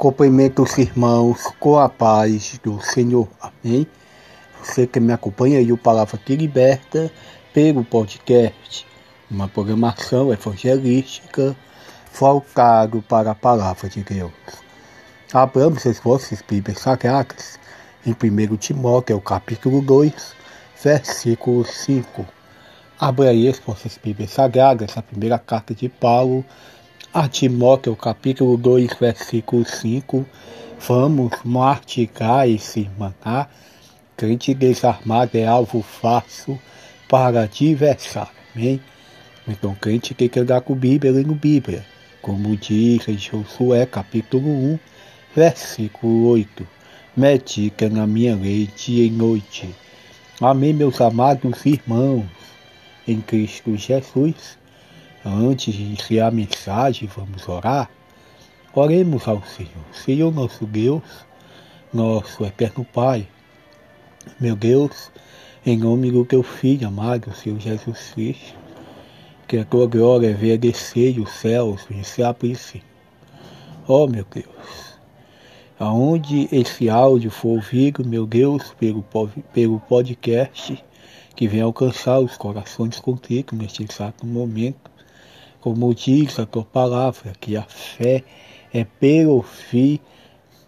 Cumprimento 0.00 0.62
os 0.62 0.78
irmãos 0.78 1.42
com 1.60 1.78
a 1.78 1.86
paz 1.86 2.58
do 2.62 2.80
Senhor. 2.80 3.28
Amém? 3.38 3.86
Você 4.58 4.86
que 4.86 4.98
me 4.98 5.12
acompanha 5.12 5.58
aí, 5.58 5.70
o 5.70 5.76
Palavra 5.76 6.16
que 6.16 6.34
Liberta, 6.34 7.12
pelo 7.52 7.84
podcast, 7.84 8.86
uma 9.30 9.46
programação 9.46 10.32
evangelística 10.32 11.54
voltado 12.18 13.02
para 13.02 13.32
a 13.32 13.34
Palavra 13.34 13.90
de 13.90 14.02
Deus. 14.02 14.32
Abramos 15.34 15.86
as 15.86 16.00
vossas 16.00 16.40
Bíblias 16.48 16.78
Sagradas 16.78 17.58
em 18.06 18.12
1 18.12 18.56
Timóteo, 18.56 19.20
capítulo 19.20 19.82
2, 19.82 20.14
versículo 20.82 21.62
5. 21.62 22.26
Abra 22.98 23.28
aí 23.28 23.46
as 23.50 23.58
vossas 23.58 24.00
Bíblias 24.02 24.30
Sagradas, 24.30 24.96
a 24.96 25.02
primeira 25.02 25.38
carta 25.38 25.74
de 25.74 25.90
Paulo 25.90 26.42
a 27.12 27.26
Timóteo 27.26 27.96
capítulo 27.96 28.56
2, 28.56 28.94
versículo 29.00 29.64
5, 29.64 30.24
vamos 30.78 31.32
martigar 31.44 32.48
e 32.48 32.56
se 32.56 32.88
matar, 32.96 33.52
crente 34.16 34.54
desarmado 34.54 35.36
é 35.36 35.44
alvo 35.44 35.82
fácil 35.82 36.56
para 37.08 37.42
adversário, 37.42 38.30
amém? 38.54 38.80
Então, 39.48 39.74
crente 39.74 40.14
tem 40.14 40.28
que 40.28 40.38
andar 40.38 40.60
com 40.60 40.72
Bíblia 40.72 41.10
lendo 41.10 41.34
Bíblia, 41.34 41.84
como 42.22 42.56
diz 42.56 43.08
em 43.08 43.18
Josué 43.18 43.84
capítulo 43.86 44.48
1, 44.48 44.78
versículo 45.34 46.28
8, 46.28 46.64
medica 47.16 47.88
na 47.88 48.06
minha 48.06 48.36
lei 48.36 48.68
dia 48.76 49.04
e 49.04 49.10
noite. 49.10 49.68
Amém, 50.40 50.72
meus 50.72 51.00
amados 51.00 51.66
irmãos, 51.66 52.26
em 53.08 53.20
Cristo 53.20 53.76
Jesus, 53.76 54.59
Antes 55.24 55.74
de 55.74 55.82
iniciar 55.82 56.28
a 56.28 56.30
mensagem, 56.30 57.08
vamos 57.14 57.48
orar. 57.48 57.90
Oremos 58.74 59.28
ao 59.28 59.42
Senhor. 59.44 59.84
Senhor 59.92 60.32
nosso 60.32 60.64
Deus, 60.64 61.02
nosso 61.92 62.44
eterno 62.44 62.84
Pai, 62.84 63.28
meu 64.38 64.56
Deus, 64.56 65.10
em 65.66 65.76
nome 65.76 66.10
do 66.10 66.24
teu 66.24 66.42
Filho 66.42 66.88
amado, 66.88 67.34
Senhor 67.34 67.58
Jesus 67.58 68.12
Cristo, 68.14 68.54
que 69.46 69.58
a 69.58 69.64
tua 69.64 69.86
glória 69.86 70.34
venha 70.34 70.56
descer 70.56 71.18
os 71.18 71.30
céus, 71.32 71.84
venha 71.88 72.04
se 72.04 72.22
abrir, 72.22 72.58
Ó 73.86 74.04
oh, 74.04 74.06
meu 74.06 74.24
Deus, 74.32 74.94
aonde 75.78 76.48
esse 76.52 76.88
áudio 76.88 77.30
for 77.30 77.48
ouvido, 77.48 78.06
meu 78.06 78.24
Deus, 78.24 78.72
pelo, 78.78 79.04
pelo 79.52 79.80
podcast, 79.80 80.82
que 81.34 81.48
venha 81.48 81.64
alcançar 81.64 82.20
os 82.20 82.36
corações 82.36 83.00
contigo 83.00 83.56
neste 83.56 83.82
exato 83.82 84.24
momento, 84.24 84.90
como 85.60 85.94
diz 85.94 86.38
a 86.38 86.46
tua 86.46 86.64
palavra, 86.64 87.32
que 87.38 87.56
a 87.56 87.62
fé 87.62 88.24
é 88.72 88.84
pelo 88.84 89.34
ouvir 89.34 90.00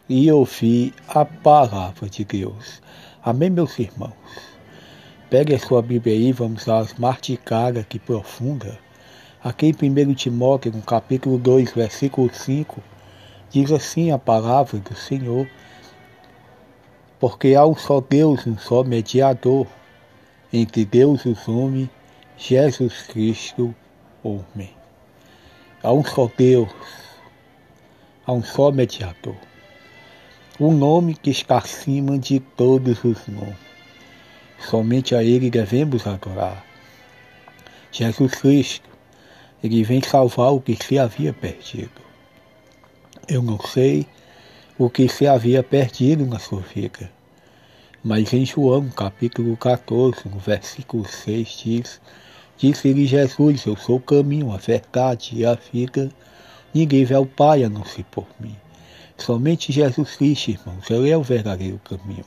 e 0.09 0.31
ouvir 0.31 0.93
a 1.09 1.25
palavra 1.25 2.09
de 2.09 2.25
Deus. 2.25 2.83
Amém, 3.25 3.49
meus 3.49 3.79
irmãos? 3.79 4.13
Pegue 5.31 5.55
a 5.55 5.59
sua 5.59 5.81
Bíblia 5.81 6.15
aí, 6.15 6.33
vamos 6.33 6.69
às 6.69 6.93
marticadas 6.95 7.83
aqui 7.83 7.99
profunda. 7.99 8.79
Aqui 9.43 9.75
em 9.81 9.91
1 9.91 10.15
Timóteo, 10.15 10.73
no 10.73 10.83
capítulo 10.83 11.39
2, 11.39 11.73
versículo 11.73 12.29
5, 12.33 12.83
diz 13.51 13.73
assim 13.73 14.11
a 14.11 14.19
palavra 14.19 14.79
do 14.79 14.95
Senhor, 14.95 15.49
porque 17.19 17.55
há 17.55 17.65
um 17.65 17.75
só 17.75 18.01
Deus, 18.01 18.47
um 18.47 18.59
só 18.59 18.85
mediador 18.85 19.67
entre 20.53 20.85
Deus 20.85 21.25
e 21.25 21.31
os 21.31 21.49
homens, 21.49 21.89
Jesus 22.37 23.03
Cristo, 23.05 23.75
homem. 24.23 24.82
Há 25.85 25.93
um 25.93 26.05
só 26.05 26.31
Deus, 26.37 26.69
há 28.25 28.33
um 28.33 28.45
só 28.45 28.71
mediador. 28.71 29.35
O 30.57 30.69
um 30.69 30.77
nome 30.77 31.17
que 31.17 31.31
está 31.31 31.59
acima 31.59 32.17
de 32.17 32.39
todos 32.39 33.03
os 33.03 33.27
nomes. 33.27 33.57
Somente 34.61 35.13
a 35.13 35.25
Ele 35.25 35.51
devemos 35.51 36.07
adorar. 36.07 36.65
Jesus 37.91 38.33
Cristo, 38.37 38.89
Ele 39.61 39.83
vem 39.83 40.01
salvar 40.01 40.53
o 40.53 40.61
que 40.61 40.77
se 40.77 41.01
havia 41.01 41.33
perdido. 41.33 42.01
Eu 43.27 43.43
não 43.43 43.59
sei 43.59 44.07
o 44.79 44.89
que 44.89 45.09
se 45.09 45.27
havia 45.27 45.65
perdido 45.65 46.25
na 46.25 46.39
sua 46.39 46.61
vida. 46.61 47.11
Mas 48.05 48.33
em 48.33 48.47
João, 48.47 48.89
capítulo 48.89 49.57
14, 49.57 50.29
no 50.29 50.39
versículo 50.39 51.05
6, 51.05 51.49
diz 51.65 52.01
Disse-lhe 52.63 53.07
Jesus, 53.07 53.67
eu 53.67 53.77
sou 53.77 53.97
o 53.97 54.01
caminho, 54.01 54.53
a 54.53 54.57
verdade 54.57 55.33
e 55.35 55.45
a 55.45 55.55
vida. 55.73 56.09
Ninguém 56.73 57.05
vê 57.05 57.17
ao 57.17 57.27
Pai 57.27 57.65
a 57.65 57.69
não 57.69 57.85
ser 57.85 58.05
por 58.05 58.25
mim. 58.39 58.55
Somente 59.19 59.73
Jesus 59.73 60.15
Cristo, 60.15 60.53
irmãos, 60.53 60.89
Ele 60.89 61.11
é 61.11 61.17
o 61.17 61.25
verdadeiro 61.25 61.81
caminho. 61.81 62.25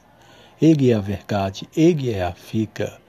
Ele 0.62 0.91
é 0.91 0.94
a 0.94 1.00
verdade, 1.00 1.69
Ele 1.74 2.12
é 2.12 2.22
a 2.22 2.31
vida. 2.31 3.00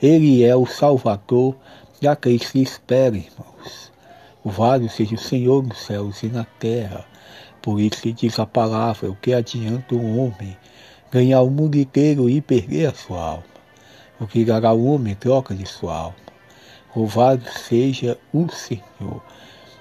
Ele 0.00 0.42
é 0.42 0.56
o 0.56 0.64
Salvador 0.64 1.54
e 2.00 2.08
a 2.08 2.16
quem 2.16 2.38
se 2.38 2.62
espera, 2.62 3.18
irmãos. 3.18 3.92
Louvado 4.42 4.88
seja 4.88 5.14
o 5.14 5.18
Senhor 5.18 5.62
nos 5.62 5.76
céus 5.76 6.22
e 6.22 6.28
na 6.28 6.46
terra. 6.58 7.04
Por 7.60 7.80
isso 7.80 8.10
diz 8.14 8.38
a 8.38 8.46
palavra, 8.46 9.10
o 9.10 9.16
que 9.16 9.34
adianta 9.34 9.94
um 9.94 10.18
homem 10.18 10.56
ganhar 11.10 11.42
o 11.42 11.50
mundo 11.50 11.76
inteiro 11.76 12.30
e 12.30 12.40
perder 12.40 12.86
a 12.86 12.94
sua 12.94 13.22
alma? 13.22 13.44
O 14.18 14.26
que 14.26 14.42
dará 14.42 14.72
o 14.72 14.86
homem 14.86 15.14
troca 15.14 15.54
de 15.54 15.66
sua 15.66 15.94
alma? 15.94 16.31
Louvado 16.94 17.42
seja 17.50 18.18
o 18.34 18.46
Senhor. 18.50 19.22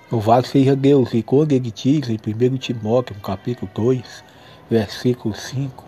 Louvado 0.09 0.47
seja 0.47 0.77
Deus. 0.77 1.13
E 1.13 1.21
quando 1.21 1.51
ele 1.51 1.69
diz 1.69 2.09
em 2.09 2.15
1 2.15 2.57
Timóteo, 2.57 3.13
capítulo 3.21 3.69
2, 3.75 4.23
versículo 4.69 5.35
5, 5.35 5.83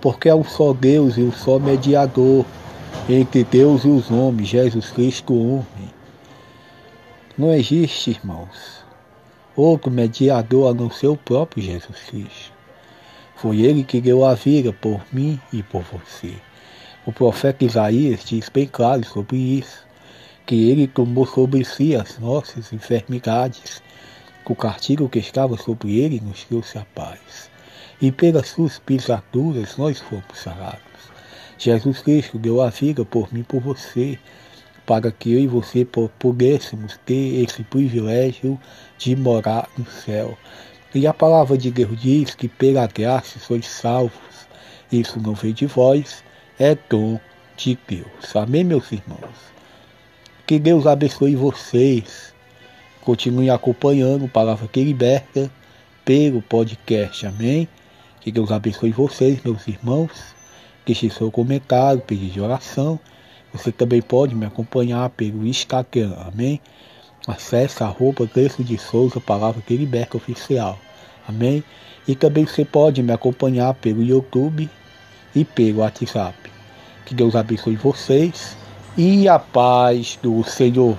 porque 0.00 0.30
é 0.30 0.34
um 0.34 0.42
só 0.42 0.72
Deus 0.72 1.18
e 1.18 1.20
um 1.20 1.32
só 1.32 1.58
mediador 1.58 2.46
entre 3.06 3.44
Deus 3.44 3.84
e 3.84 3.88
os 3.88 4.10
homens, 4.10 4.48
Jesus 4.48 4.90
Cristo, 4.90 5.34
homem. 5.34 5.92
Não 7.36 7.52
existe, 7.52 8.12
irmãos, 8.12 8.84
outro 9.54 9.90
mediador 9.90 10.70
a 10.70 10.74
não 10.74 10.90
ser 10.90 11.08
o 11.08 11.16
próprio 11.16 11.62
Jesus 11.62 11.98
Cristo. 12.06 12.54
Foi 13.36 13.60
ele 13.60 13.84
que 13.84 14.00
deu 14.00 14.24
a 14.24 14.32
vida 14.32 14.72
por 14.72 15.02
mim 15.12 15.38
e 15.52 15.62
por 15.62 15.82
você. 15.82 16.32
O 17.04 17.12
profeta 17.12 17.66
Isaías 17.66 18.24
diz 18.24 18.48
bem 18.48 18.66
claro 18.66 19.04
sobre 19.04 19.36
isso 19.36 19.84
que 20.46 20.70
ele 20.70 20.86
tomou 20.86 21.26
sobre 21.26 21.64
si 21.64 21.96
as 21.96 22.18
nossas 22.18 22.72
enfermidades, 22.72 23.82
o 24.46 24.54
castigo 24.54 25.08
que 25.08 25.18
estava 25.18 25.56
sobre 25.56 25.98
ele 25.98 26.20
nos 26.20 26.44
trouxe 26.44 26.76
a 26.78 26.84
paz. 26.94 27.50
E 28.00 28.12
pelas 28.12 28.48
suas 28.48 28.78
pisaduras 28.78 29.76
nós 29.78 30.00
fomos 30.00 30.24
sarados. 30.34 30.82
Jesus 31.56 32.02
Cristo 32.02 32.38
deu 32.38 32.60
a 32.60 32.68
vida 32.68 33.04
por 33.04 33.32
mim 33.32 33.42
por 33.42 33.60
você, 33.60 34.18
para 34.84 35.10
que 35.10 35.32
eu 35.32 35.40
e 35.40 35.46
você 35.46 35.86
pudéssemos 36.18 36.98
ter 37.06 37.42
esse 37.42 37.62
privilégio 37.62 38.60
de 38.98 39.16
morar 39.16 39.68
no 39.78 39.86
céu. 39.86 40.36
E 40.94 41.06
a 41.06 41.14
palavra 41.14 41.56
de 41.56 41.70
Deus 41.70 41.98
diz 41.98 42.34
que 42.34 42.48
pela 42.48 42.86
graça 42.86 43.38
sois 43.38 43.66
salvos. 43.66 44.12
Isso 44.92 45.18
não 45.18 45.34
vem 45.34 45.54
de 45.54 45.66
vós, 45.66 46.22
é 46.58 46.76
dom 46.88 47.18
de 47.56 47.78
Deus. 47.88 48.36
Amém, 48.36 48.62
meus 48.62 48.92
irmãos? 48.92 49.54
Que 50.54 50.60
Deus 50.60 50.86
abençoe 50.86 51.34
vocês. 51.34 52.32
Continue 53.00 53.50
acompanhando 53.50 54.28
Palavra 54.28 54.68
que 54.68 54.84
Liberta 54.84 55.50
pelo 56.04 56.40
podcast. 56.40 57.26
Amém? 57.26 57.66
Que 58.20 58.30
Deus 58.30 58.52
abençoe 58.52 58.92
vocês, 58.92 59.42
meus 59.42 59.66
irmãos. 59.66 60.12
Deixe 60.86 61.10
seu 61.10 61.28
comentário, 61.28 62.00
pedido 62.02 62.34
de 62.34 62.40
oração. 62.40 63.00
Você 63.52 63.72
também 63.72 64.00
pode 64.00 64.36
me 64.36 64.46
acompanhar 64.46 65.10
pelo 65.10 65.44
Instagram. 65.44 66.14
Amém? 66.18 66.60
Acesse 67.26 67.82
arroba 67.82 68.24
Texto 68.24 68.62
de 68.62 68.78
Souza, 68.78 69.18
Palavra 69.18 69.60
que 69.60 69.76
Liberta 69.76 70.16
Oficial. 70.16 70.78
Amém? 71.26 71.64
E 72.06 72.14
também 72.14 72.46
você 72.46 72.64
pode 72.64 73.02
me 73.02 73.12
acompanhar 73.12 73.74
pelo 73.74 74.04
YouTube 74.04 74.70
e 75.34 75.44
pelo 75.44 75.80
WhatsApp. 75.80 76.38
Que 77.04 77.12
Deus 77.12 77.34
abençoe 77.34 77.74
vocês 77.74 78.56
e 78.96 79.28
a 79.28 79.38
paz 79.38 80.18
do 80.22 80.44
Senhor. 80.44 80.96